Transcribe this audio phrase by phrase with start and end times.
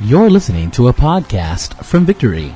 [0.00, 2.54] You're listening to a podcast from Victory.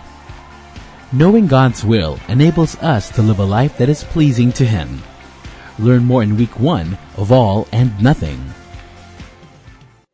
[1.12, 5.02] Knowing God's will enables us to live a life that is pleasing to Him.
[5.78, 8.42] Learn more in week one of All and Nothing.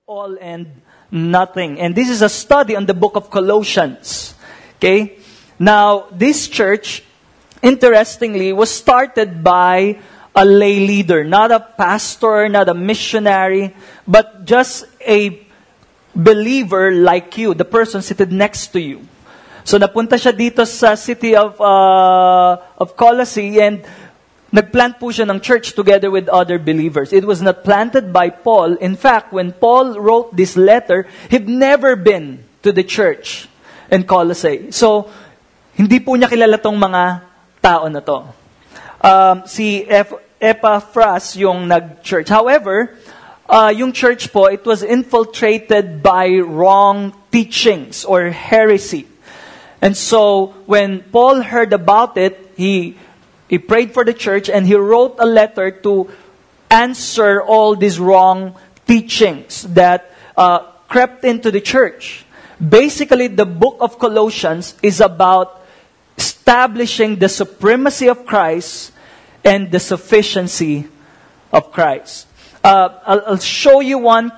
[0.07, 0.71] all and
[1.11, 1.81] nothing.
[1.81, 4.35] And this is a study on the book of Colossians.
[4.77, 5.19] Okay?
[5.59, 7.03] Now, this church,
[7.63, 9.99] interestingly, was started by
[10.37, 13.75] a lay leader, not a pastor, not a missionary,
[14.07, 15.41] but just a
[16.15, 19.03] believer like you, the person seated next to you.
[19.65, 23.81] So napunta siya dito sa city of uh, of Colossae and
[24.55, 27.11] nagplant po siya ng church together with other believers.
[27.11, 28.79] It was not planted by Paul.
[28.79, 33.51] In fact, when Paul wrote this letter, he'd never been to the church
[33.91, 34.71] in Colossae.
[34.71, 35.11] So,
[35.75, 37.03] hindi po niya kilala tong mga
[37.59, 38.19] tao na to.
[39.03, 42.31] Um, si Eph- Epaphras yung nag-church.
[42.31, 42.95] However,
[43.49, 49.07] uh, yung church po, it was infiltrated by wrong teachings or heresy.
[49.83, 52.97] And so, when Paul heard about it, he,
[53.49, 56.11] he prayed for the church and he wrote a letter to
[56.71, 62.25] answer all these wrong teachings that uh, crept into the church.
[62.57, 65.61] Basically, the book of Colossians is about
[66.17, 68.93] establishing the supremacy of Christ
[69.45, 70.89] and the sufficiency
[71.53, 72.27] of Christ.
[72.65, 74.33] Uh, I'll, I'll show you one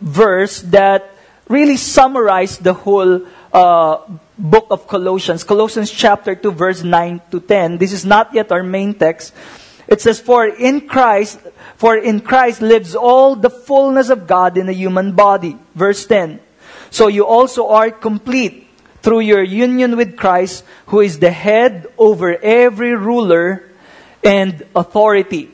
[0.00, 1.14] verse that
[1.48, 3.98] really summarized the whole uh,
[4.36, 5.44] book of Colossians.
[5.44, 7.78] Colossians chapter 2, verse 9 to 10.
[7.78, 9.32] This is not yet our main text.
[9.86, 11.38] It says, For in Christ,
[11.76, 15.56] for in Christ lives all the fullness of God in a human body.
[15.76, 16.40] Verse 10.
[16.90, 18.66] So you also are complete
[19.02, 23.70] through your union with Christ, who is the head over every ruler
[24.24, 25.50] and authority.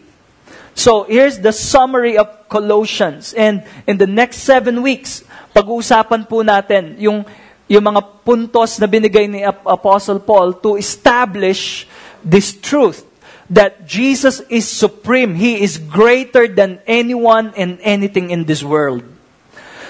[0.74, 3.32] So here's the summary of Colossians.
[3.34, 5.22] And in the next seven weeks,
[5.54, 7.24] pag-uusapan po natin yung,
[7.70, 11.86] yung mga puntos na binigay ni Apostle Paul to establish
[12.26, 13.06] this truth
[13.50, 15.34] that Jesus is supreme.
[15.34, 19.04] He is greater than anyone and anything in this world.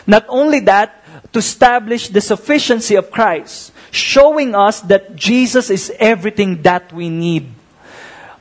[0.07, 1.01] Not only that,
[1.33, 7.51] to establish the sufficiency of Christ, showing us that Jesus is everything that we need.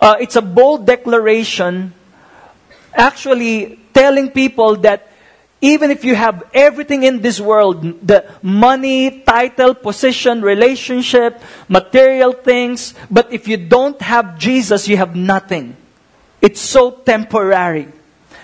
[0.02, 1.94] Uh, it's a bold declaration,
[2.96, 5.12] actually telling people that
[5.64, 12.94] even if you have everything in this world, the money, title, position, relationship, material things,
[13.10, 15.78] but if you don't have Jesus, you have nothing.
[16.42, 17.88] It's so temporary.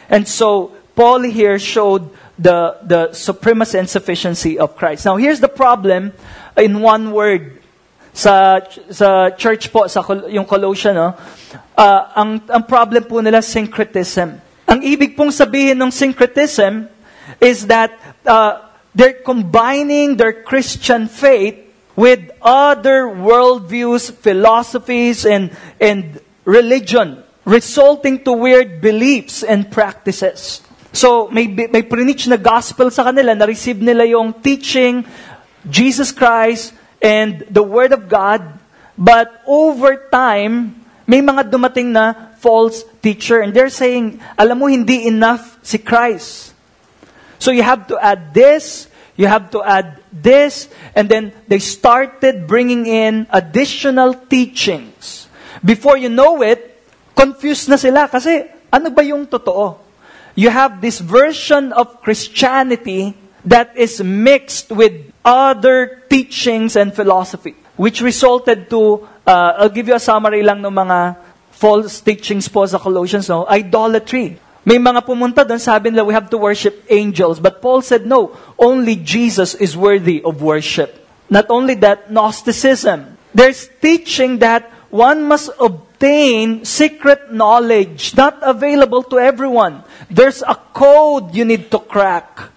[0.08, 5.06] And so, Paul here showed the, the supremacy and sufficiency of Christ.
[5.06, 6.14] Now, here's the problem
[6.56, 7.59] in one word.
[8.20, 8.60] Sa,
[8.92, 11.16] sa church po, sa yung Colossian, no?
[11.80, 14.36] Ah, ang, ang problem po nila, syncretism.
[14.68, 16.92] Ang ibig pong sabihin ng syncretism
[17.40, 17.96] is that
[18.28, 21.56] uh, they're combining their Christian faith
[21.96, 30.60] with other worldviews, philosophies, and, and religion, resulting to weird beliefs and practices.
[30.92, 35.06] So, may, may preach na gospel sa kanila, na-receive nila yung teaching,
[35.68, 38.44] Jesus Christ, and the Word of God,
[38.98, 45.08] but over time, may mga dumating na false teacher, and they're saying, alam mo, hindi
[45.08, 46.54] enough si Christ.
[47.40, 52.48] So you have to add this, you have to add this, and then they started
[52.48, 55.28] bringing in additional teachings.
[55.64, 56.80] Before you know it,
[57.16, 59.76] confused na sila kasi ano ba yung totoo?
[60.40, 63.12] You have this version of Christianity
[63.50, 64.94] that is mixed with
[65.26, 70.70] other teachings and philosophy, which resulted to, uh, I'll give you a summary lang ng
[70.70, 71.18] mga
[71.50, 73.50] false teachings po sa Colossians, no?
[73.50, 74.38] Idolatry.
[74.70, 77.42] May mga pumunta doon, sabi nila, we have to worship angels.
[77.42, 81.02] But Paul said, no, only Jesus is worthy of worship.
[81.26, 83.18] Not only that, Gnosticism.
[83.34, 89.82] There's teaching that one must obtain secret knowledge, not available to everyone.
[90.06, 92.54] There's a code you need to crack.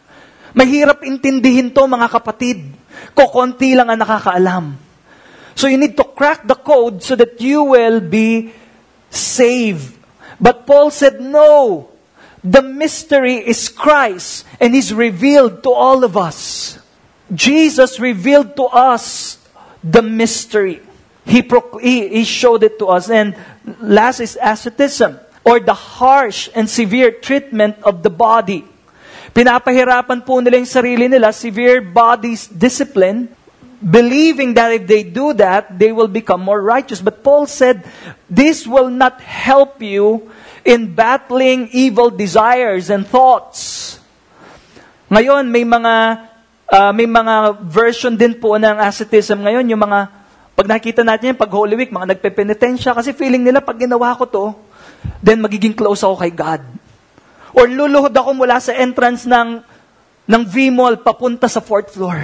[0.52, 2.60] Mahirap intindihin to, mga kapatid.
[3.16, 4.64] Kokonti lang ang nakakaalam.
[5.54, 8.52] So you need to crack the code so that you will be
[9.10, 9.96] saved.
[10.40, 11.88] But Paul said, no.
[12.42, 16.78] The mystery is Christ and He's revealed to all of us.
[17.32, 19.38] Jesus revealed to us
[19.84, 20.82] the mystery.
[21.24, 23.08] He, pro- he, he showed it to us.
[23.08, 23.36] And
[23.80, 28.64] last is asceticism or the harsh and severe treatment of the body.
[29.32, 33.32] Pinapahirapan po nila yung sarili nila, severe body discipline,
[33.80, 37.00] believing that if they do that, they will become more righteous.
[37.00, 37.82] But Paul said,
[38.28, 40.28] this will not help you
[40.62, 43.96] in battling evil desires and thoughts.
[45.08, 46.28] Ngayon, may mga
[46.72, 50.08] Uh, may mga version din po ng asceticism ngayon, yung mga,
[50.56, 54.24] pag nakita natin yan, pag Holy Week, mga nagpepenitensya, kasi feeling nila, pag ginawa ko
[54.24, 54.44] to,
[55.20, 56.64] then magiging close ako kay God.
[57.52, 59.60] Or luluhod ako mula sa entrance ng,
[60.28, 62.16] ng V-Mall papunta sa fourth floor.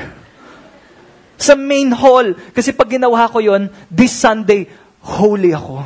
[1.36, 2.32] Sa main hall.
[2.56, 4.66] Kasi pag ginawa ko yon this Sunday,
[5.04, 5.84] holy ako.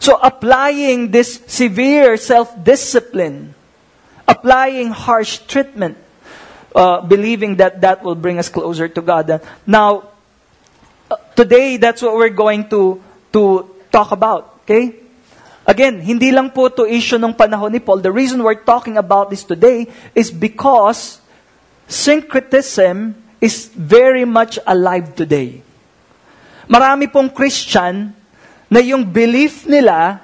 [0.00, 3.52] So applying this severe self-discipline,
[4.24, 5.98] applying harsh treatment,
[6.72, 9.44] uh, believing that that will bring us closer to God.
[9.66, 10.08] Now,
[11.10, 13.02] uh, today, that's what we're going to,
[13.34, 14.64] to talk about.
[14.64, 15.09] Okay?
[15.68, 18.00] Again, hindi lang po to issue ng panahon ni Paul.
[18.00, 19.86] The reason we're talking about this today
[20.16, 21.20] is because
[21.86, 25.60] syncretism is very much alive today.
[26.70, 28.14] Marami pong Christian
[28.70, 30.22] na yung belief nila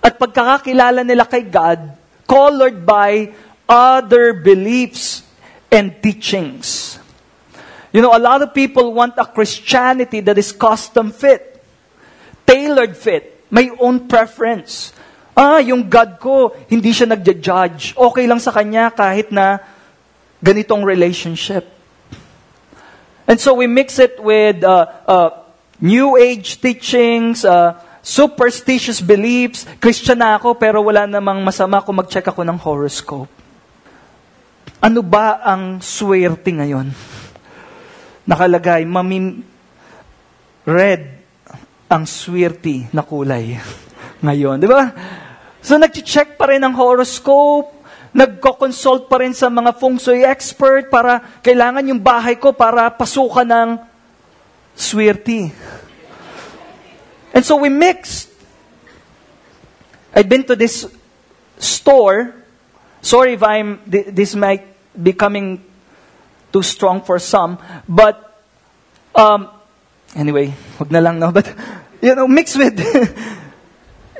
[0.00, 1.92] at pagkakakilala nila kay God
[2.24, 3.30] colored by
[3.68, 5.22] other beliefs
[5.70, 6.98] and teachings.
[7.92, 11.62] You know, a lot of people want a Christianity that is custom fit,
[12.46, 14.92] tailored fit, may own preference.
[15.36, 17.92] Ah, yung God ko, hindi siya nagja-judge.
[17.92, 19.60] Okay lang sa kanya kahit na
[20.40, 21.68] ganitong relationship.
[23.28, 25.30] And so we mix it with uh, uh,
[25.82, 29.66] New Age teachings, uh, superstitious beliefs.
[29.82, 33.28] Christian na ako pero wala namang masama kung mag-check ako ng horoscope.
[34.80, 36.94] Ano ba ang swerte ngayon?
[38.30, 39.42] Nakalagay, mamim,
[40.64, 41.15] red
[41.86, 43.58] ang swerte na kulay
[44.26, 44.58] ngayon.
[44.58, 44.90] Di ba?
[45.62, 47.74] So, nag-check pa rin ang horoscope,
[48.14, 53.46] nagko-consult pa rin sa mga feng shui expert para kailangan yung bahay ko para pasukan
[53.46, 53.70] ng
[54.72, 55.50] swerte.
[57.36, 58.32] And so we mixed.
[60.16, 60.88] I've been to this
[61.60, 62.46] store
[63.06, 65.62] Sorry if I'm, this might be coming
[66.52, 67.56] too strong for some,
[67.86, 68.42] but,
[69.14, 69.46] um,
[70.16, 71.30] anyway, wag na lang, no?
[71.36, 71.52] But,
[72.00, 72.80] you know, mixed with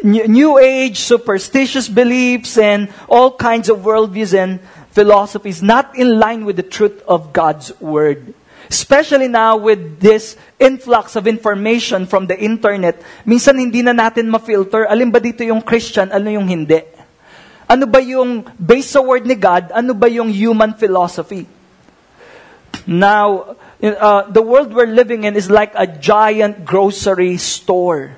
[0.04, 4.60] new age superstitious beliefs and all kinds of worldviews and
[4.92, 8.34] philosophies not in line with the truth of God's word.
[8.68, 14.90] Especially now with this influx of information from the internet, minsan hindi na natin ma-filter,
[14.90, 16.82] alin ba dito yung Christian, ano yung hindi.
[17.70, 19.70] Ano ba yung based sa word ni God?
[19.70, 21.46] Ano ba yung human philosophy?
[22.86, 28.16] Now, uh, the world we're living in is like a giant grocery store.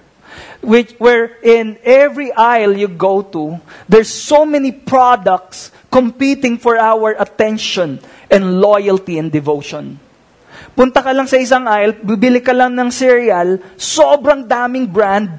[0.60, 7.14] Which, where in every aisle you go to, there's so many products competing for our
[7.14, 8.00] attention
[8.30, 9.98] and loyalty and devotion.
[10.74, 15.30] Punta ka lang sa isang aisle, bibili ka lang ng cereal, sobrang daming brand,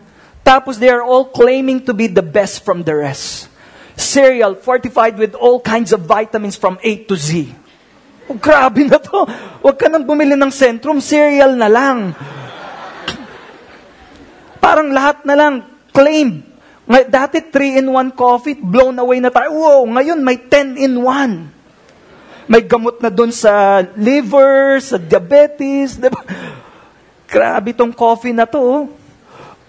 [0.44, 3.50] tapos they are all claiming to be the best from the rest
[4.00, 7.54] cereal fortified with all kinds of vitamins from A to Z.
[8.30, 9.26] Oh, grabe na to.
[9.66, 12.14] Huwag ka nang bumili ng Centrum, cereal na lang.
[14.62, 16.46] Parang lahat na lang, claim.
[17.10, 19.58] Dati 3-in-1 coffee, blown away na tayo.
[19.58, 21.32] Wow, ngayon may 10-in-1.
[22.50, 25.98] May gamot na doon sa liver, sa diabetes.
[25.98, 26.22] Diba?
[27.30, 28.62] Grabe tong coffee na to.
[28.62, 28.84] Oh.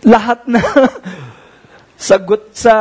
[0.04, 0.60] Lahat na
[2.00, 2.72] sagot sa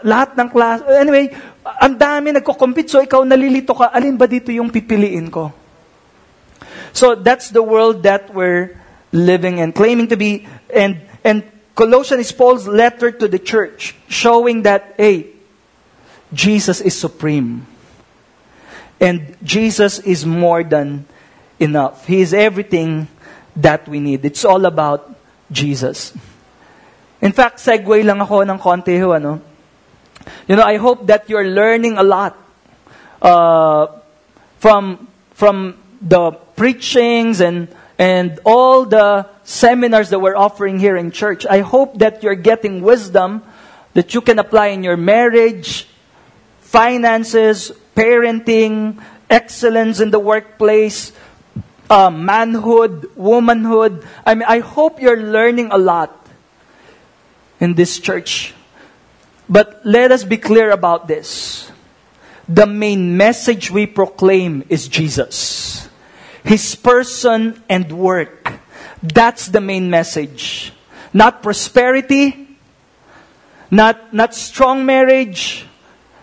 [0.00, 0.80] lahat ng class.
[0.88, 1.28] Anyway,
[1.64, 2.88] ang dami nagko-compete.
[2.88, 5.52] So ikaw nalilito ka, alin ba dito yung pipiliin ko?
[6.92, 8.80] So that's the world that we're
[9.12, 14.62] living in, claiming to be, and, and Colossians is Paul's letter to the church, showing
[14.62, 15.32] that, hey,
[16.32, 17.66] Jesus is supreme.
[19.00, 21.06] And Jesus is more than
[21.58, 22.06] enough.
[22.06, 23.08] He is everything
[23.56, 24.24] that we need.
[24.24, 25.08] It's all about
[25.50, 26.12] Jesus.
[27.20, 29.40] In fact, segue lang ako ng konti ho, ano.
[30.48, 32.36] You know, I hope that you're learning a lot
[33.22, 33.86] uh,
[34.58, 41.46] from from the preachings and and all the seminars that we're offering here in church.
[41.46, 43.42] I hope that you're getting wisdom
[43.94, 45.86] that you can apply in your marriage,
[46.60, 51.12] finances, parenting, excellence in the workplace,
[51.88, 54.06] uh, manhood, womanhood.
[54.24, 56.14] I mean, I hope you're learning a lot
[57.58, 58.54] in this church.
[59.50, 61.72] But let us be clear about this.
[62.48, 65.88] The main message we proclaim is Jesus.
[66.44, 68.54] His person and work.
[69.02, 70.72] That's the main message.
[71.12, 72.56] Not prosperity,
[73.70, 75.66] not, not strong marriage,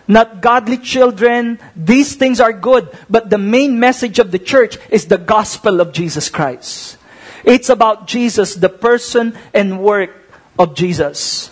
[0.08, 1.58] not godly children.
[1.76, 5.92] These things are good, but the main message of the church is the gospel of
[5.92, 6.96] Jesus Christ.
[7.44, 10.10] It's about Jesus, the person and work
[10.58, 11.50] of Jesus.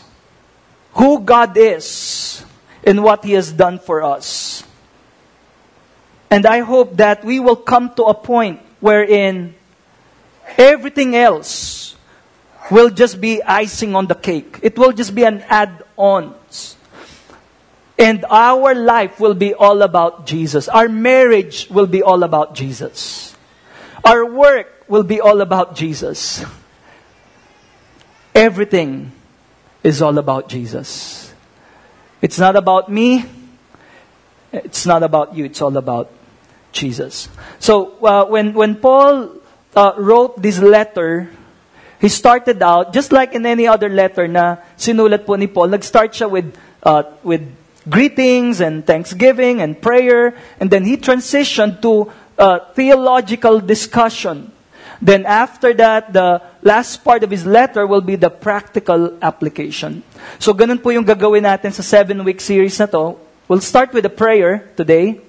[0.97, 2.45] Who God is
[2.85, 4.65] and what He has done for us.
[6.31, 9.55] And I hope that we will come to a point wherein
[10.59, 11.97] everything else
[12.71, 14.59] will just be icing on the cake.
[14.63, 16.35] It will just be an add-on.
[17.99, 20.69] And our life will be all about Jesus.
[20.69, 23.37] Our marriage will be all about Jesus.
[24.05, 26.45] Our work will be all about Jesus.
[28.35, 29.13] Everything
[29.83, 31.33] is all about Jesus.
[32.23, 33.25] It's not about me.
[34.53, 35.45] It's not about you.
[35.45, 36.11] It's all about
[36.73, 37.29] Jesus.
[37.59, 39.31] So uh, when when Paul
[39.75, 41.31] uh, wrote this letter,
[42.01, 45.69] he started out just like in any other letter na sinulat po ni Paul.
[45.73, 47.45] Nag-start siya with uh, with
[47.89, 54.53] greetings and thanksgiving and prayer, and then he transitioned to uh, theological discussion.
[55.01, 60.03] Then after that, the last part of his letter will be the practical application.
[60.43, 63.15] So ganun po yung gagawin natin sa seven-week series na to.
[63.47, 65.23] We'll start with a prayer today.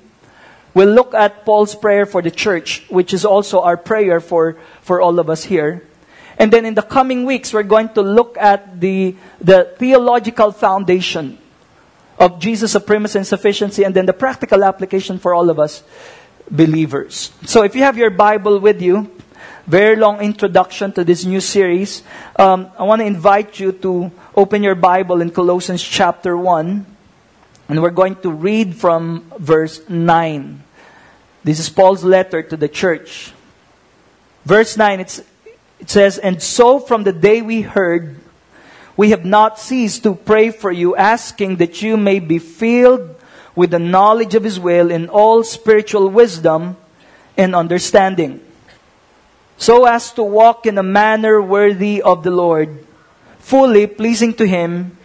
[0.74, 4.98] We'll look at Paul's prayer for the church, which is also our prayer for, for
[4.98, 5.86] all of us here.
[6.38, 11.38] And then in the coming weeks, we're going to look at the, the theological foundation
[12.18, 15.82] of Jesus' supremacy and sufficiency, and then the practical application for all of us
[16.50, 17.34] believers.
[17.46, 19.10] So if you have your Bible with you,
[19.66, 22.04] very long introduction to this new series.
[22.38, 26.86] Um, I want to invite you to open your Bible in Colossians chapter 1,
[27.70, 30.64] and we're going to read from verse 9.
[31.44, 33.34] This is Paul's letter to the church.
[34.46, 35.24] Verse 9, it
[35.86, 38.20] says, And so from the day we heard,
[38.96, 43.16] we have not ceased to pray for you, asking that you may be filled
[43.56, 46.78] with the knowledge of His will in all spiritual wisdom
[47.38, 48.42] and understanding,
[49.58, 52.86] so as to walk in a manner worthy of the Lord,
[53.40, 54.98] fully pleasing to Him,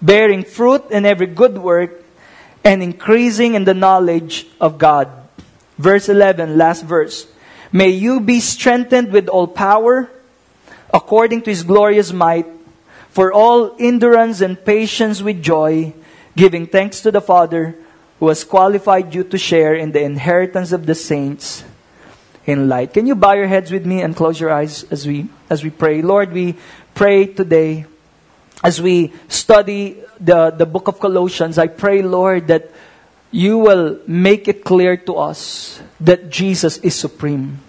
[0.00, 2.04] bearing fruit in every good work,
[2.64, 5.08] and increasing in the knowledge of God.
[5.76, 7.28] Verse 11, last verse.
[7.70, 10.10] May you be strengthened with all power,
[10.92, 12.46] according to His glorious might,
[13.10, 15.92] for all endurance and patience with joy,
[16.34, 17.76] giving thanks to the Father
[18.20, 21.62] who has qualified you to share in the inheritance of the saints
[22.48, 22.92] in light.
[22.94, 25.70] Can you bow your heads with me and close your eyes as we as we
[25.70, 26.02] pray?
[26.02, 26.56] Lord, we
[26.94, 27.86] pray today
[28.64, 32.72] as we study the, the book of Colossians, I pray, Lord, that
[33.30, 37.60] you will make it clear to us that Jesus is supreme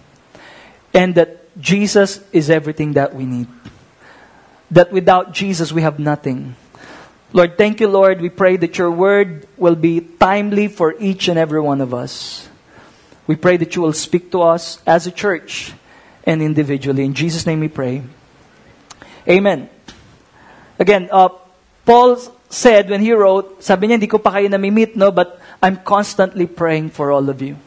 [0.94, 3.48] and that Jesus is everything that we need
[4.72, 6.56] that without Jesus we have nothing.
[7.34, 8.22] Lord, thank you, Lord.
[8.22, 12.48] We pray that your word will be timely for each and every one of us.
[13.30, 15.74] We pray that you will speak to us as a church
[16.26, 17.06] and individually.
[17.06, 18.02] In Jesus' name we pray.
[19.30, 19.70] Amen.
[20.80, 21.30] Again, uh,
[21.86, 22.18] Paul
[22.50, 26.50] said when he wrote, sabi niya, hindi ko pa kayo namimit, no, but I'm constantly
[26.50, 27.62] praying for all of you.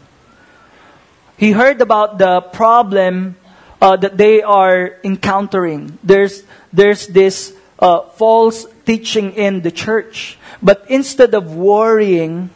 [1.39, 3.37] He heard about the problem
[3.79, 5.97] uh, that they are encountering.
[6.03, 6.43] There's,
[6.73, 10.39] there's this uh, false teaching in the church.
[10.61, 12.51] But instead of worrying,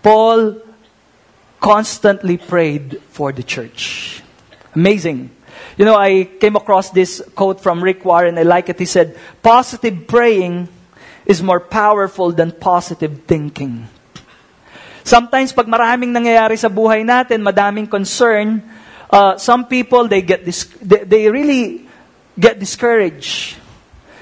[0.00, 0.64] Paul
[1.64, 4.20] constantly prayed for the church.
[4.76, 5.32] Amazing.
[5.80, 8.36] You know, I came across this quote from Rick Warren.
[8.36, 8.78] I like it.
[8.78, 10.68] He said, Positive praying
[11.24, 13.88] is more powerful than positive thinking.
[15.08, 18.60] Sometimes, pag maraming nangyayari sa buhay natin, madaming concern,
[19.08, 21.88] uh, some people, they get dis- they, they really
[22.36, 23.56] get discouraged.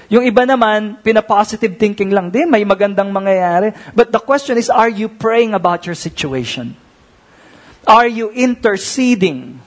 [0.07, 3.75] Yung iba naman, pina-positive thinking lang din, may magandang mangyayari.
[3.91, 6.79] But the question is, are you praying about your situation?
[7.87, 9.61] Are you interceding?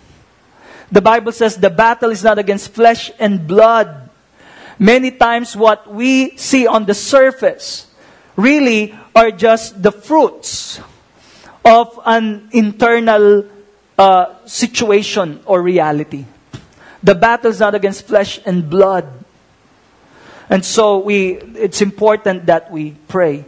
[0.91, 4.09] The Bible says the battle is not against flesh and blood.
[4.79, 7.89] Many times what we see on the surface
[8.37, 10.81] really are just the fruits
[11.65, 13.47] of an internal
[13.99, 16.25] uh, situation or reality.
[17.03, 19.07] The battle is not against flesh and blood.
[20.49, 23.45] And so we, it's important that we pray.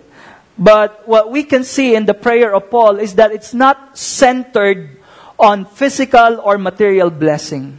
[0.58, 4.98] But what we can see in the prayer of Paul is that it's not centered
[5.38, 7.78] on physical or material blessing.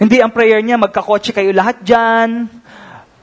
[0.00, 2.48] Hindi ang prayer niya, magkakotse kayo lahat dyan,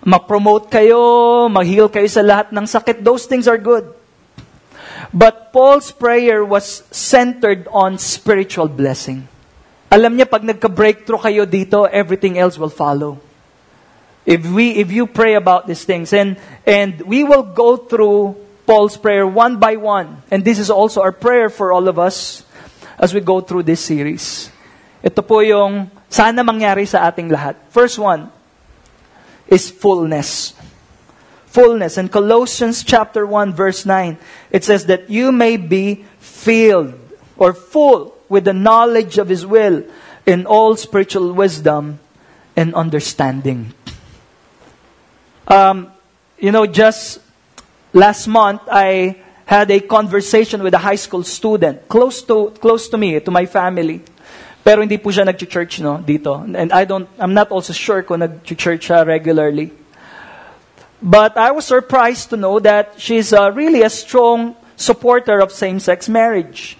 [0.05, 3.01] mag-promote kayo, mag-heal kayo sa lahat ng sakit.
[3.01, 3.89] Those things are good.
[5.09, 9.25] But Paul's prayer was centered on spiritual blessing.
[9.89, 13.17] Alam niya, pag nagka-breakthrough kayo dito, everything else will follow.
[14.29, 16.37] If we, if you pray about these things, and,
[16.69, 18.37] and we will go through
[18.69, 20.21] Paul's prayer one by one.
[20.29, 22.45] And this is also our prayer for all of us
[23.01, 24.53] as we go through this series.
[25.01, 27.57] Ito po yung sana mangyari sa ating lahat.
[27.73, 28.29] First one
[29.49, 30.53] is fullness
[31.49, 31.97] fullness.
[31.97, 34.17] In Colossians chapter 1 verse 9,
[34.51, 36.93] it says that you may be filled
[37.37, 39.83] or full with the knowledge of His will
[40.25, 41.99] in all spiritual wisdom
[42.55, 43.73] and understanding.
[45.47, 45.91] Um,
[46.37, 47.19] you know, just
[47.93, 52.97] last month, I had a conversation with a high school student close to close to
[52.97, 54.01] me, to my family.
[54.63, 56.37] Pero hindi po siya nag-church no dito.
[56.37, 59.73] And I don't I'm not also sure kung nag-church siya regularly.
[61.01, 66.09] But I was surprised to know that she's uh, really a strong supporter of same-sex
[66.11, 66.75] marriage.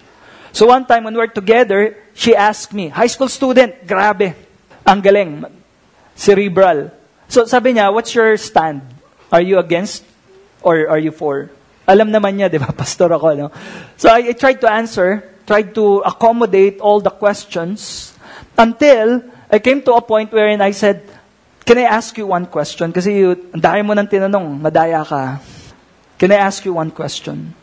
[0.52, 4.34] So one time when we were together, she asked me, high school student, grabe,
[4.84, 5.46] ang galing,
[6.14, 6.90] cerebral.
[7.28, 8.82] So sabi niya, what's your stand?
[9.32, 10.04] Are you against
[10.62, 11.50] or are you for?
[11.88, 12.70] Alam naman niya, di ba?
[12.80, 13.48] Pastor ako, no?
[13.96, 18.12] So I, I tried to answer, tried to accommodate all the questions
[18.56, 21.02] until I came to a point wherein I said,
[21.66, 22.92] can I ask you one question?
[22.92, 25.42] Kasi ang dami mo nang tinanong, madaya ka.
[26.18, 27.54] Can I ask you one question?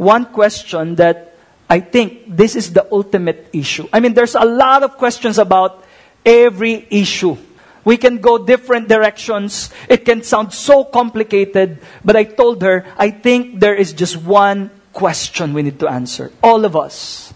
[0.00, 1.36] One question that
[1.68, 3.86] I think this is the ultimate issue.
[3.92, 5.84] I mean, there's a lot of questions about
[6.26, 7.36] every issue.
[7.84, 9.70] We can go different directions.
[9.88, 14.70] It can sound so complicated, but I told her, I think there is just one
[14.92, 16.32] question we need to answer.
[16.42, 17.32] All of us.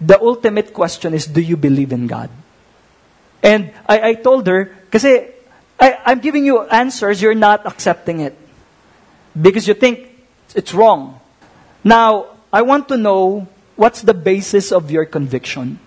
[0.00, 2.30] The ultimate question is, do you believe in God?
[3.42, 4.74] And I, I told her,
[5.78, 8.36] I, I'm giving you answers, you're not accepting it.
[9.40, 10.10] Because you think
[10.54, 11.20] it's wrong.
[11.84, 15.78] Now, I want to know what's the basis of your conviction.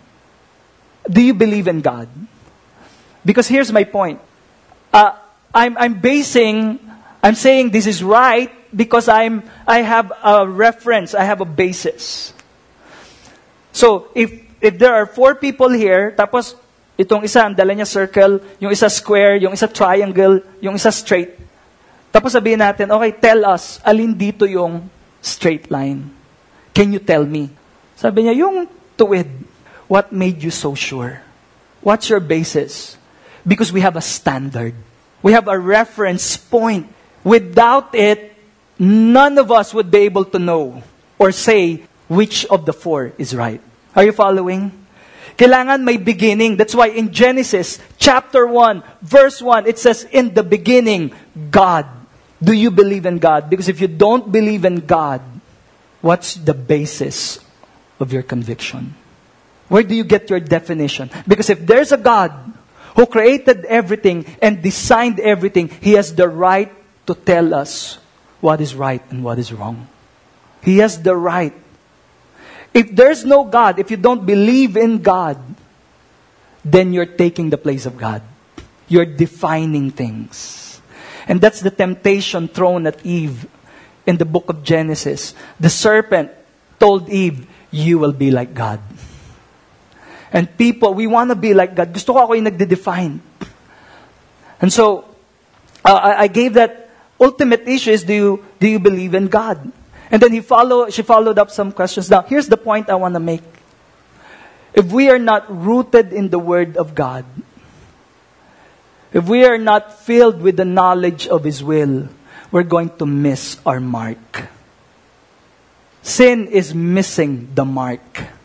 [1.09, 2.07] Do you believe in God?
[3.25, 4.19] Because here's my point.
[4.93, 5.13] Uh,
[5.53, 6.79] I'm, I'm basing,
[7.23, 12.33] I'm saying this is right because I'm, I have a reference, I have a basis.
[13.71, 16.55] So, if, if there are four people here, tapos
[16.97, 21.39] itong isa, ang dala niya circle, yung isa square, yung isa triangle, yung isa straight.
[22.11, 24.89] Tapos sabihin natin, okay, tell us, alin dito yung
[25.21, 26.09] straight line?
[26.73, 27.49] Can you tell me?
[27.95, 28.67] Sabi niya, yung
[28.99, 29.27] tuwid.
[29.87, 31.23] What made you so sure?
[31.81, 32.98] What's your basis?
[33.47, 34.73] Because we have a standard.
[35.21, 36.87] We have a reference point.
[37.23, 38.35] Without it,
[38.77, 40.83] none of us would be able to know
[41.17, 43.61] or say which of the four is right.
[43.95, 44.71] Are you following?
[45.37, 46.57] Kailangan may beginning.
[46.57, 51.13] That's why in Genesis chapter 1, verse 1, it says, In the beginning,
[51.51, 51.85] God.
[52.41, 53.49] Do you believe in God?
[53.49, 55.21] Because if you don't believe in God,
[56.01, 57.39] what's the basis
[57.99, 58.95] of your conviction?
[59.67, 61.09] Where do you get your definition?
[61.27, 62.31] Because if there's a God
[62.95, 66.71] who created everything and designed everything, He has the right
[67.07, 67.97] to tell us
[68.41, 69.87] what is right and what is wrong.
[70.61, 71.53] He has the right.
[72.73, 75.39] If there's no God, if you don't believe in God,
[76.63, 78.21] then you're taking the place of God.
[78.87, 80.81] You're defining things.
[81.27, 83.47] And that's the temptation thrown at Eve
[84.05, 85.33] in the book of Genesis.
[85.59, 86.31] The serpent
[86.79, 88.79] told Eve, You will be like God.
[90.31, 91.93] And people, we want to be like God.
[91.93, 93.21] Gusto ko ako yung nagde-define.
[94.61, 95.05] And so,
[95.83, 96.89] uh, I, I gave that
[97.19, 99.71] ultimate issue is do you, do you believe in God?
[100.11, 102.09] And then he follow, she followed up some questions.
[102.09, 103.43] Now, here's the point I want to make.
[104.73, 107.25] If we are not rooted in the Word of God,
[109.13, 112.07] if we are not filled with the knowledge of His will,
[112.51, 114.49] we're going to miss our mark.
[116.01, 118.38] Sin is missing the mark.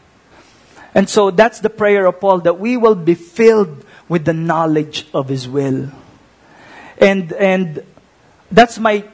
[0.95, 5.07] And so that's the prayer of Paul that we will be filled with the knowledge
[5.13, 5.91] of His will.
[6.99, 7.85] And, and
[8.53, 9.05] that's my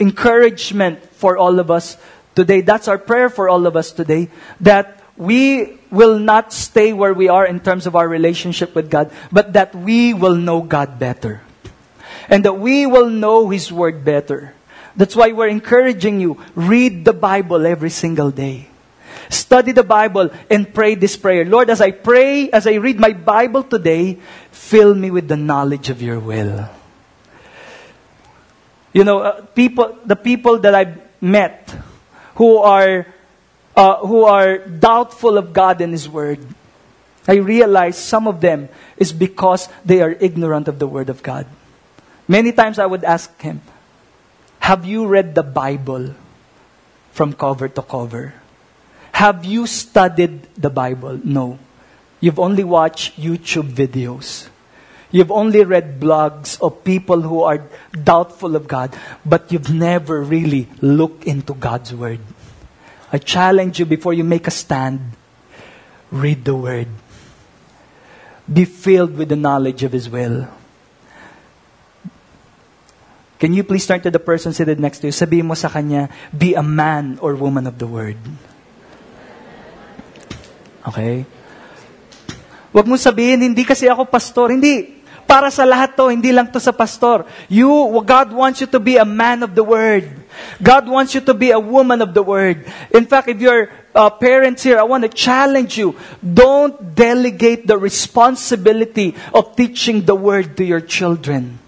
[0.00, 1.96] encouragement for all of us
[2.34, 2.60] today.
[2.60, 4.30] That's our prayer for all of us today.
[4.60, 9.10] That we will not stay where we are in terms of our relationship with God,
[9.30, 11.42] but that we will know God better.
[12.28, 14.54] And that we will know His Word better.
[14.96, 16.42] That's why we're encouraging you.
[16.54, 18.68] Read the Bible every single day.
[19.30, 21.44] Study the Bible and pray this prayer.
[21.44, 24.18] Lord, as I pray, as I read my Bible today,
[24.50, 26.68] fill me with the knowledge of your will.
[28.92, 31.74] You know, uh, people, the people that I've met
[32.36, 33.06] who are,
[33.76, 36.40] uh, who are doubtful of God and His Word,
[37.28, 41.46] I realize some of them is because they are ignorant of the Word of God.
[42.26, 43.60] Many times I would ask him,
[44.60, 46.14] Have you read the Bible
[47.12, 48.34] from cover to cover?
[49.18, 51.18] Have you studied the Bible?
[51.26, 51.58] No.
[52.22, 54.46] You've only watched YouTube videos.
[55.10, 58.94] You've only read blogs of people who are doubtful of God,
[59.26, 62.22] but you've never really looked into God's Word.
[63.10, 65.18] I challenge you before you make a stand,
[66.14, 66.86] read the Word.
[68.46, 70.46] Be filled with the knowledge of His will.
[73.42, 75.12] Can you please turn to the person seated next to you?
[75.12, 78.14] Sabihin mo sa kanya, be a man or woman of the word.
[80.88, 81.28] Okay?
[82.72, 84.52] Huwag mo sabihin, hindi kasi ako pastor.
[84.52, 84.98] Hindi.
[85.28, 87.28] Para sa lahat to, hindi lang to sa pastor.
[87.52, 87.68] You,
[88.00, 90.08] God wants you to be a man of the word.
[90.56, 92.64] God wants you to be a woman of the word.
[92.96, 96.00] In fact, if you're uh, parents here, I want to challenge you.
[96.24, 101.60] Don't delegate the responsibility of teaching the word to your children.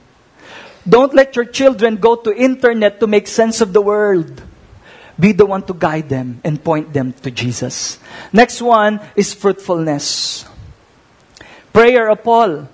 [0.88, 4.40] Don't let your children go to internet to make sense of the world.
[5.20, 7.98] Be the one to guide them and point them to Jesus.
[8.32, 10.46] Next one is fruitfulness.
[11.72, 12.68] Prayer of Paul.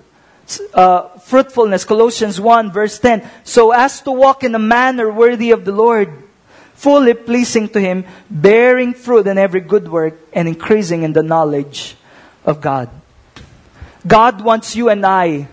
[0.73, 3.27] Uh, fruitfulness, Colossians 1 verse 10.
[3.43, 6.23] So as to walk in a manner worthy of the Lord,
[6.73, 11.97] fully pleasing to Him, bearing fruit in every good work and increasing in the knowledge
[12.45, 12.89] of God.
[14.07, 15.49] God wants you and I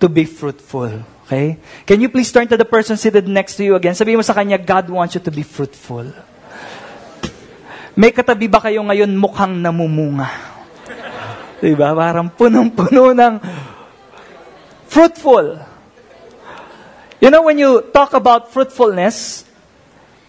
[0.00, 1.04] to be fruitful.
[1.26, 1.58] Okay?
[1.84, 3.92] Can you please turn to the person seated next to you again?
[3.92, 6.08] Sabihin mo sa kanya, God wants you to be fruitful.
[7.98, 10.30] May katabi ba kayo ngayon mukhang namumunga?
[11.58, 11.90] Diba?
[11.98, 13.34] Parang punong-puno ng
[14.86, 15.58] fruitful.
[17.18, 19.42] You know, when you talk about fruitfulness,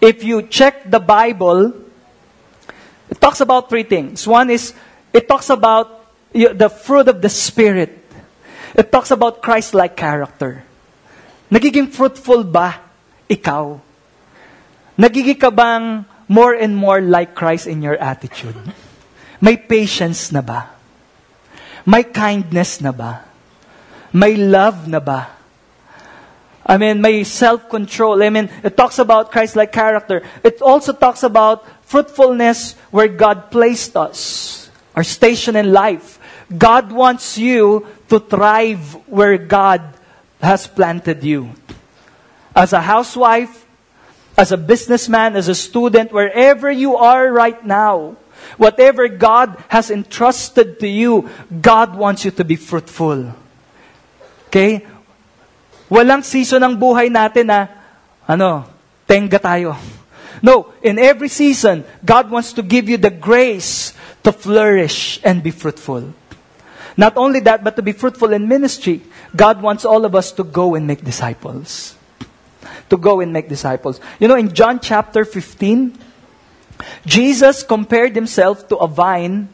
[0.01, 1.77] if you check the Bible,
[3.05, 4.25] it talks about three things.
[4.25, 4.73] One is,
[5.13, 8.01] it talks about the fruit of the Spirit.
[8.73, 10.65] It talks about Christ-like character.
[11.53, 12.81] Nagiging fruitful ba
[13.29, 13.77] ikaw?
[14.97, 18.55] Nagiging ka bang more and more like Christ in your attitude?
[19.41, 20.69] May patience na ba?
[21.85, 23.25] May kindness na ba?
[24.13, 25.35] May love na ba?
[26.69, 28.21] I mean, may self-control.
[28.21, 30.21] I mean, it talks about Christ-like character.
[30.43, 36.19] It also talks about fruitfulness where God placed us, our station in life.
[36.55, 39.81] God wants you to thrive where God
[40.41, 41.49] has planted you.
[42.55, 43.65] As a housewife,
[44.39, 48.15] as a businessman, as a student, wherever you are right now,
[48.55, 53.35] whatever God has entrusted to you, God wants you to be fruitful.
[54.47, 54.87] Okay?
[55.91, 57.67] Walang season ng buhay natin na,
[58.23, 58.63] ano,
[59.03, 59.75] tenga tayo.
[60.39, 63.91] No, in every season, God wants to give you the grace
[64.23, 66.15] to flourish and be fruitful.
[66.95, 69.03] Not only that, but to be fruitful in ministry.
[69.35, 71.98] God wants all of us to go and make disciples.
[72.89, 73.99] To go and make disciples.
[74.19, 75.97] You know, in John chapter 15,
[77.05, 79.49] Jesus compared himself to a vine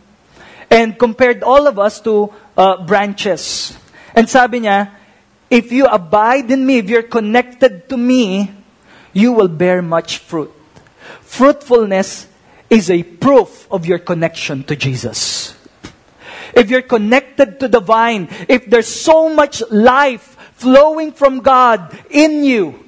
[0.72, 3.78] and compared all of us to uh, branches.
[4.16, 4.92] And sabi niya,
[5.50, 8.52] if you abide in me, if you're connected to me,
[9.14, 10.52] you will bear much fruit.
[11.22, 12.28] Fruitfulness
[12.70, 15.56] is a proof of your connection to Jesus
[16.56, 22.44] if you're connected to the vine, if there's so much life flowing from God in
[22.44, 22.85] you,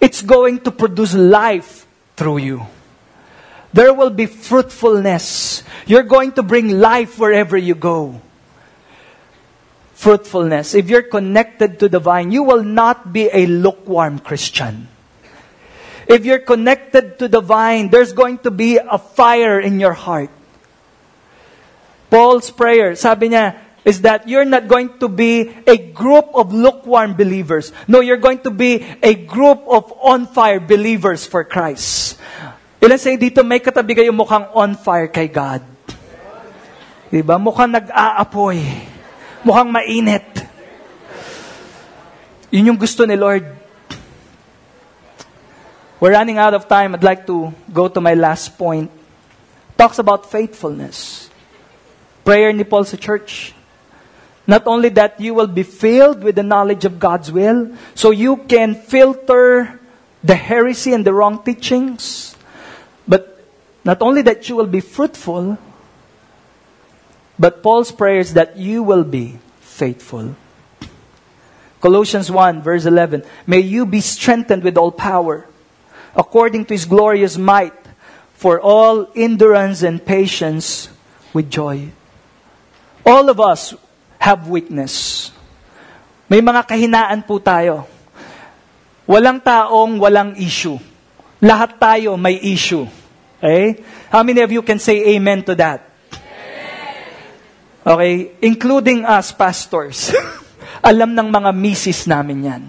[0.00, 2.66] it's going to produce life through you.
[3.72, 5.62] There will be fruitfulness.
[5.86, 8.20] You're going to bring life wherever you go.
[9.94, 10.74] Fruitfulness.
[10.74, 14.88] If you're connected to the vine, you will not be a lukewarm Christian.
[16.06, 20.30] If you're connected to the vine, there's going to be a fire in your heart.
[22.08, 27.14] Paul's prayer, sabi niya, is that you're not going to be a group of lukewarm
[27.14, 27.70] believers.
[27.86, 32.18] No, you're going to be a group of on fire believers for Christ.
[32.82, 35.62] Ilan sa dito may katabi kayo mukhang on fire kay God.
[37.14, 37.38] Diba?
[37.38, 38.58] Mukhang nag-aapoy.
[39.46, 40.26] Mukhang mainit.
[42.50, 43.46] Yun yung gusto ni Lord.
[46.02, 46.98] We're running out of time.
[46.98, 48.90] I'd like to go to my last point.
[49.78, 51.30] Talks about faithfulness.
[52.26, 53.54] Prayer ni Paul sa church.
[54.46, 58.36] Not only that, you will be filled with the knowledge of God's will, so you
[58.36, 59.80] can filter
[60.22, 62.36] the heresy and the wrong teachings.
[63.08, 63.44] But
[63.84, 65.58] not only that you will be fruitful,
[67.38, 70.36] but Paul's prayer is that you will be faithful.
[71.80, 73.24] Colossians 1, verse 11.
[73.46, 75.46] May you be strengthened with all power,
[76.14, 77.74] according to his glorious might,
[78.34, 80.88] for all endurance and patience
[81.32, 81.90] with joy.
[83.04, 83.74] All of us
[84.26, 85.30] have weakness.
[86.26, 87.86] May mga kahinaan po tayo.
[89.06, 90.74] Walang taong walang issue.
[91.38, 92.82] Lahat tayo may issue.
[93.38, 93.78] Okay?
[94.10, 95.86] How many of you can say amen to that?
[97.86, 98.34] Okay?
[98.42, 100.10] Including us, pastors.
[100.90, 102.62] Alam ng mga misis namin yan.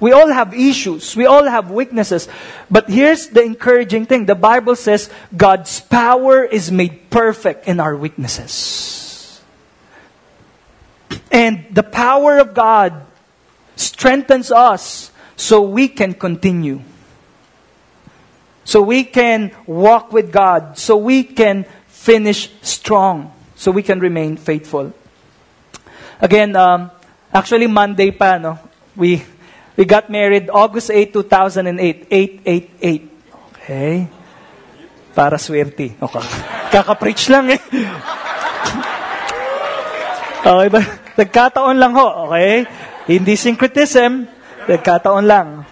[0.00, 1.12] We all have issues.
[1.12, 2.32] We all have weaknesses.
[2.72, 4.24] But here's the encouraging thing.
[4.24, 9.03] The Bible says God's power is made perfect in our weaknesses.
[11.30, 13.04] And the power of God
[13.76, 16.80] strengthens us so we can continue.
[18.64, 20.78] So we can walk with God.
[20.78, 23.32] So we can finish strong.
[23.56, 24.92] So we can remain faithful.
[26.20, 26.90] Again, um,
[27.32, 28.58] actually Monday pa, no?
[28.96, 29.22] We,
[29.76, 32.06] we got married August 8, 2008.
[32.10, 33.10] 888.
[33.52, 34.08] Okay?
[35.14, 35.94] Para swerte.
[36.00, 36.20] Okay.
[36.72, 37.58] Kaka-preach lang eh.
[40.46, 41.03] okay?
[41.14, 42.66] Nagkataon lang ho, okay?
[43.06, 44.26] Hindi syncretism,
[44.66, 45.62] nagkataon lang.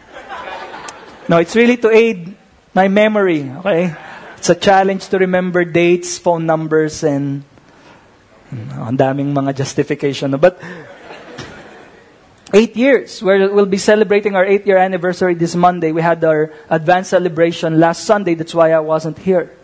[1.27, 2.35] No, it's really to aid
[2.75, 3.95] my memory, okay?
[4.39, 7.43] It's a challenge to remember dates, phone numbers, and
[8.51, 10.35] uh, ang daming mga justification.
[10.35, 10.59] But
[12.53, 15.91] eight years, where we'll be celebrating our eight-year anniversary this Monday.
[15.91, 18.35] We had our advanced celebration last Sunday.
[18.35, 19.57] That's why I wasn't here.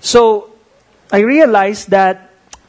[0.00, 0.54] So,
[1.12, 2.23] I realized that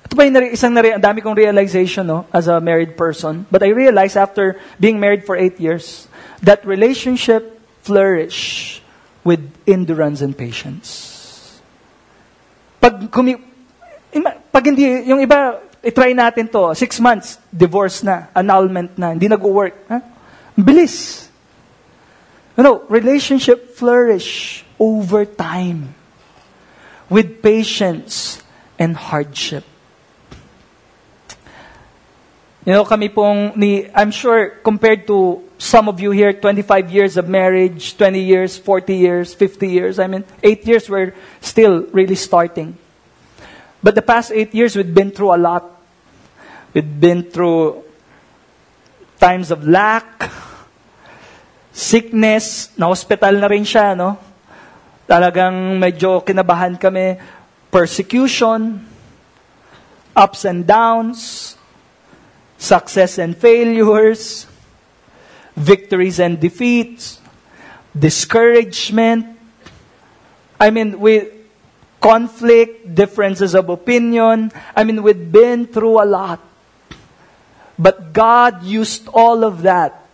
[0.05, 3.45] ito ba yung isang nare, ang dami kong realization no, as a married person.
[3.49, 6.07] But I realized after being married for eight years
[6.45, 8.81] that relationship flourish
[9.25, 11.59] with endurance and patience.
[12.79, 13.35] Pag, kumi,
[14.53, 19.89] pag hindi, yung iba, itry natin to, six months, divorce na, annulment na, hindi nag-work.
[19.89, 19.97] Ha?
[20.53, 21.25] Bilis.
[22.55, 25.97] You know, relationship flourish over time
[27.09, 28.39] with patience
[28.77, 29.65] and hardship.
[32.65, 37.15] You know, kami pong, ni, I'm sure, compared to some of you here, 25 years
[37.15, 42.15] of marriage, 20 years, 40 years, 50 years, I mean, 8 years we're still really
[42.15, 42.75] starting.
[43.83, 45.79] But the past 8 years, we've been through a lot.
[46.73, 47.83] We've been through
[49.21, 50.25] times of lack,
[51.71, 54.17] sickness, na-hospital na rin siya, no?
[55.07, 57.13] Talagang medyo kinabahan kami,
[57.69, 58.81] persecution,
[60.17, 61.54] ups and downs,
[62.65, 64.47] success and failures,
[65.55, 67.21] victories and defeats,
[67.97, 69.37] discouragement.
[70.59, 71.31] I mean, with
[72.05, 74.51] conflict, differences of opinion.
[74.75, 76.39] I mean, we've been through a lot.
[77.79, 80.05] But God used all of that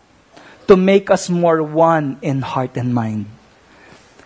[0.67, 3.25] to make us more one in heart and mind.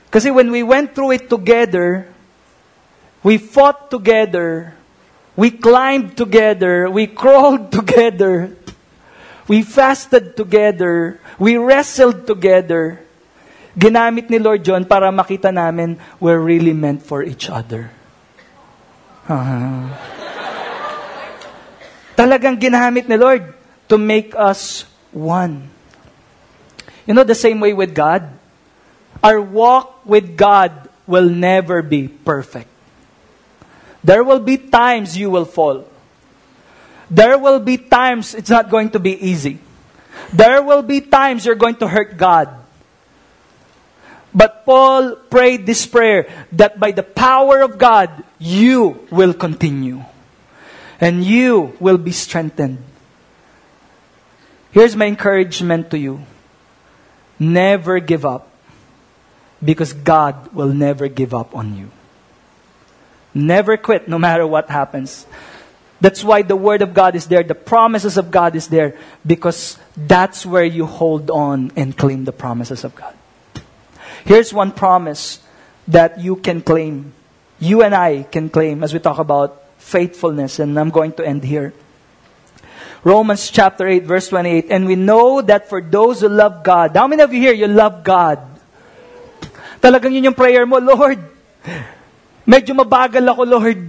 [0.05, 2.13] Because when we went through it together,
[3.23, 4.74] we fought together,
[5.35, 6.89] we climbed together.
[6.89, 8.55] We crawled together.
[9.47, 11.19] We fasted together.
[11.37, 13.03] We wrestled together.
[13.77, 17.91] Ginamit ni Lord John para makita namin we're really meant for each other.
[19.27, 19.91] Uh-huh.
[22.15, 23.43] Talagang ginamit ni Lord
[23.91, 25.69] to make us one.
[27.05, 28.31] You know, the same way with God,
[29.21, 32.74] our walk with God will never be perfect.
[34.05, 35.89] There will be times you will fall.
[37.09, 39.57] There will be times it's not going to be easy.
[40.31, 42.53] There will be times you're going to hurt God.
[44.31, 50.05] But Paul prayed this prayer that by the power of God, you will continue.
[51.01, 52.77] And you will be strengthened.
[54.71, 56.21] Here's my encouragement to you.
[57.39, 58.51] Never give up.
[59.63, 61.89] Because God will never give up on you.
[63.35, 65.27] Never quit no matter what happens.
[65.99, 67.43] That's why the Word of God is there.
[67.43, 68.97] The promises of God is there.
[69.27, 73.13] Because that's where you hold on and claim the promises of God.
[74.23, 75.43] Here's one promise
[75.87, 77.11] that you can claim.
[77.59, 80.59] You and I can claim as we talk about faithfulness.
[80.59, 81.73] And I'm going to end here.
[83.03, 84.71] Romans chapter 8, verse 28.
[84.71, 87.67] And we know that for those who love God, how many of you here, you
[87.67, 88.39] love God?
[89.81, 91.19] Talagang yun yung prayer mo, Lord,
[92.45, 93.81] Medyo mabagal ako, Lord.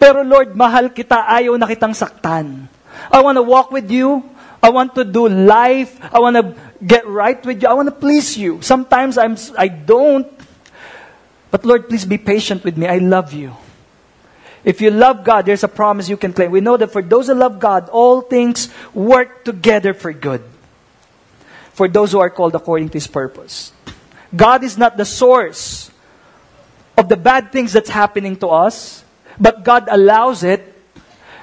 [0.00, 2.66] Pero Lord, mahal kita, ayaw na kitang saktan.
[3.12, 4.24] I want to walk with you.
[4.60, 5.96] I want to do life.
[6.12, 6.52] I want to
[6.84, 7.68] get right with you.
[7.68, 8.60] I want to please you.
[8.60, 10.28] Sometimes I'm, I don't.
[11.50, 12.86] But Lord, please be patient with me.
[12.86, 13.54] I love you.
[14.64, 16.50] If you love God, there's a promise you can claim.
[16.50, 20.42] We know that for those who love God, all things work together for good.
[21.72, 23.72] For those who are called according to His purpose.
[24.36, 25.89] God is not the source
[27.00, 29.02] of the bad things that's happening to us,
[29.40, 30.60] but God allows it.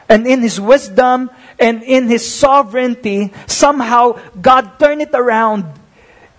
[0.08, 5.66] And in His wisdom and in His sovereignty, somehow God turned it around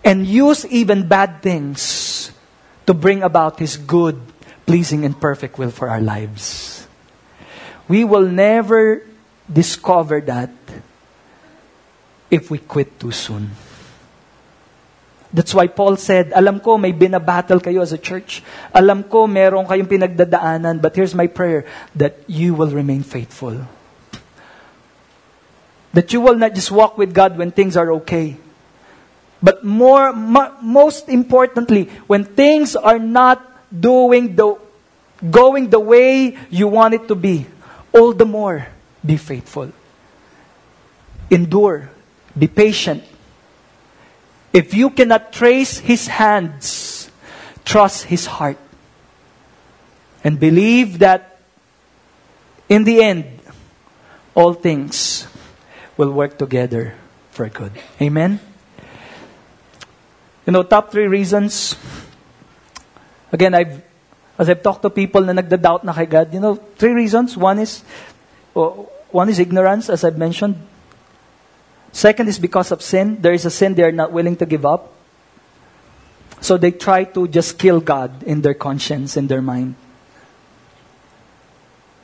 [0.04, 2.30] and use even bad things
[2.86, 4.22] to bring about His good,
[4.64, 6.86] pleasing, and perfect will for our lives.
[7.88, 9.02] We will never
[9.50, 10.54] discover that
[12.30, 13.50] if we quit too soon.
[15.32, 18.42] That's why Paul said, alam ko may binabattle kayo as a church.
[18.72, 23.68] Alam ko meron kayong pinagdadaanan, but here's my prayer, that you will remain faithful.
[25.92, 28.36] That you will not just walk with God when things are okay,
[29.42, 34.58] But more, mo- most importantly, when things are not doing the,
[35.30, 37.46] going the way you want it to be,
[37.92, 38.66] all the more
[39.04, 39.70] be faithful.
[41.30, 41.90] Endure.
[42.36, 43.04] Be patient.
[44.52, 47.10] If you cannot trace his hands,
[47.64, 48.58] trust his heart.
[50.24, 51.38] And believe that
[52.68, 53.40] in the end,
[54.34, 55.26] all things
[55.96, 56.94] will work together
[57.30, 57.72] for good.
[58.00, 58.40] Amen?
[60.46, 61.76] You know, top three reasons.
[63.32, 63.82] Again, I've,
[64.38, 67.36] as I've talked to people na nagda-doubt na kay God, you know, three reasons.
[67.36, 67.84] One is,
[68.56, 70.56] oh, one is ignorance, as I've mentioned.
[71.92, 73.20] Second is because of sin.
[73.20, 74.92] There is a sin they are not willing to give up.
[76.40, 79.74] So they try to just kill God in their conscience, in their mind.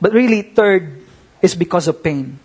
[0.01, 1.01] But really, third
[1.41, 2.39] is because of pain.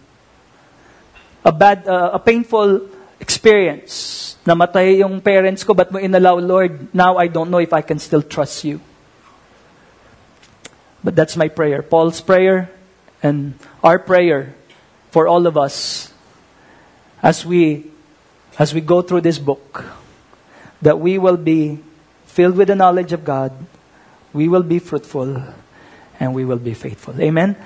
[1.45, 4.37] A bad, uh, a painful experience.
[4.47, 7.99] Namatay yung parents ko, but mo inallow, Lord, now I don't know if I can
[7.99, 8.81] still trust you.
[11.03, 11.83] But that's my prayer.
[11.83, 12.71] Paul's prayer
[13.23, 14.55] and our prayer
[15.11, 16.13] for all of us
[17.23, 17.87] as we
[18.59, 19.85] as we go through this book
[20.83, 21.79] that we will be
[22.27, 23.53] filled with the knowledge of God,
[24.33, 25.43] we will be fruitful,
[26.19, 27.21] and we will be faithful.
[27.21, 27.57] Amen.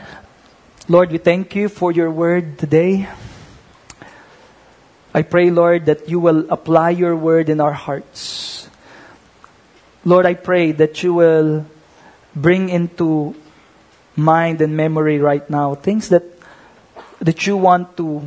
[0.88, 3.08] Lord, we thank you for your word today.
[5.14, 8.68] I pray, Lord, that you will apply your word in our hearts.
[10.04, 11.66] Lord, I pray that you will
[12.34, 13.36] bring into
[14.16, 16.22] mind and memory right now things that
[17.20, 18.22] that you want to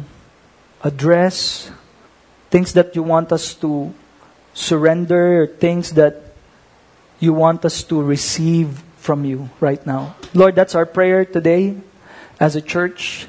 [0.88, 1.70] address,
[2.50, 3.94] things that you want us to
[4.54, 6.32] surrender, things that
[7.20, 10.16] you want us to receive from you right now.
[10.34, 11.76] Lord, that's our prayer today
[12.40, 13.28] as a church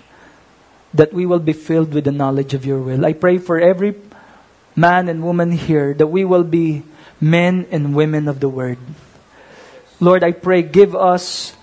[0.95, 3.05] that we will be filled with the knowledge of your will.
[3.05, 3.95] I pray for every
[4.75, 6.83] man and woman here that we will be
[7.21, 8.79] men and women of the word.
[10.01, 11.55] Lord, I pray, give us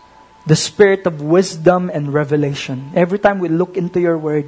[0.46, 2.92] the spirit of wisdom and revelation.
[2.94, 4.46] Every time we look into your word,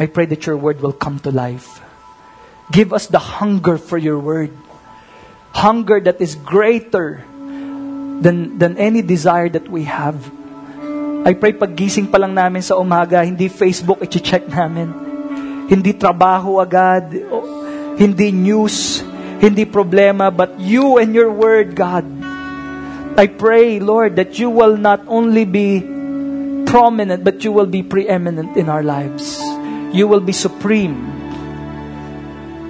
[0.00, 1.84] I pray that your word will come to life.
[2.72, 4.48] Give us the hunger for your word.
[5.52, 7.20] Hunger that is greater
[8.24, 10.16] than, than any desire that we have.
[11.20, 14.88] I pray paggising pa lang namin sa umaga, hindi Facebook i-check namin.
[15.68, 17.12] Hindi trabaho agad,
[18.00, 19.04] hindi news,
[19.36, 22.08] hindi problema, but you and your word, God.
[23.20, 25.84] I pray, Lord, that you will not only be
[26.64, 29.49] prominent, but you will be preeminent in our lives.
[29.92, 31.18] You will be supreme.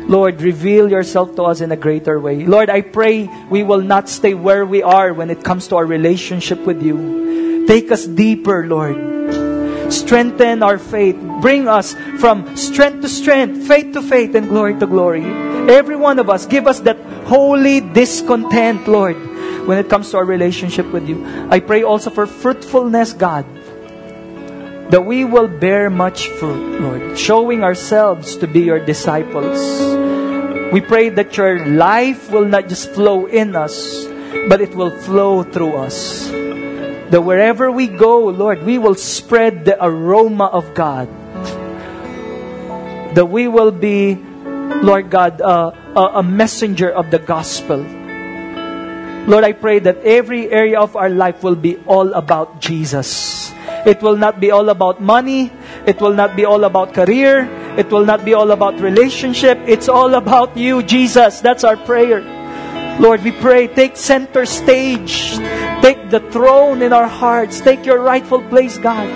[0.09, 2.45] Lord, reveal yourself to us in a greater way.
[2.47, 5.87] Lord, I pray we will not stay where we are when it comes to our
[5.87, 7.67] relationship with you.
[7.67, 9.93] Take us deeper, Lord.
[9.93, 11.15] Strengthen our faith.
[11.41, 15.23] Bring us from strength to strength, faith to faith, and glory to glory.
[15.71, 19.15] Every one of us, give us that holy discontent, Lord,
[19.69, 21.23] when it comes to our relationship with you.
[21.51, 23.45] I pray also for fruitfulness, God
[24.91, 29.59] that we will bear much fruit, Lord, showing ourselves to be your disciples.
[30.75, 34.07] We pray that your life will not just flow in us,
[34.51, 36.27] but it will flow through us.
[37.11, 41.07] That wherever we go, Lord, we will spread the aroma of God.
[43.15, 44.15] That we will be,
[44.83, 47.83] Lord God, uh, a messenger of the gospel.
[49.27, 53.40] Lord, I pray that every area of our life will be all about Jesus.
[53.87, 55.53] It will not be all about money.
[55.87, 57.49] It will not be all about career.
[57.79, 59.59] It will not be all about relationship.
[59.67, 61.41] It's all about you, Jesus.
[61.41, 62.21] That's our prayer.
[63.01, 65.39] Lord, we pray, take center stage.
[65.81, 67.61] Take the throne in our hearts.
[67.61, 69.09] Take your rightful place, God.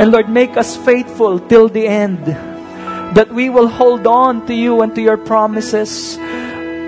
[0.00, 2.24] And Lord, make us faithful till the end.
[3.14, 6.16] That we will hold on to you and to your promises.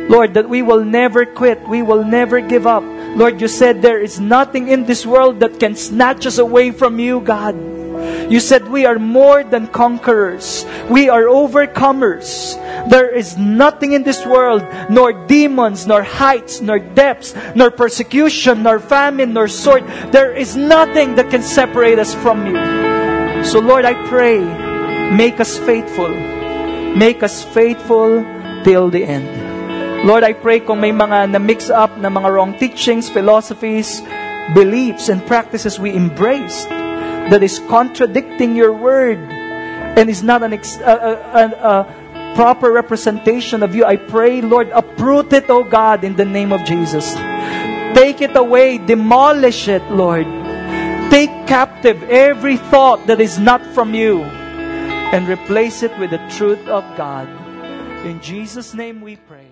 [0.08, 1.68] Lord, that we will never quit.
[1.68, 2.84] We will never give up.
[3.16, 6.98] Lord, you said there is nothing in this world that can snatch us away from
[6.98, 7.54] you, God.
[8.30, 10.64] You said we are more than conquerors.
[10.88, 12.56] We are overcomers.
[12.88, 18.80] There is nothing in this world, nor demons, nor heights, nor depths, nor persecution, nor
[18.80, 19.86] famine, nor sword.
[20.10, 22.56] There is nothing that can separate us from you.
[23.44, 24.40] So, Lord, I pray,
[25.12, 26.08] make us faithful.
[26.96, 28.24] Make us faithful
[28.64, 29.51] till the end.
[30.04, 34.02] Lord, I pray kung may mga na-mix up na mga wrong teachings, philosophies,
[34.54, 36.68] beliefs, and practices we embraced
[37.30, 39.18] that is contradicting your word
[39.94, 41.86] and is not an ex- a
[42.34, 46.64] proper representation of you, I pray, Lord, uproot it, O God, in the name of
[46.64, 47.14] Jesus.
[47.94, 50.26] Take it away, demolish it, Lord.
[51.12, 54.22] Take captive every thought that is not from you
[55.12, 57.28] and replace it with the truth of God.
[58.06, 59.51] In Jesus' name we pray.